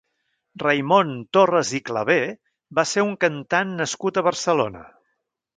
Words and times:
Raimon 0.61 1.11
Torres 1.37 1.73
i 1.79 1.83
Clavé 1.91 2.17
va 2.79 2.87
ser 2.95 3.07
un 3.11 3.15
cantant 3.27 3.79
nascut 3.83 4.19
a 4.23 4.29
Barcelona. 4.31 4.87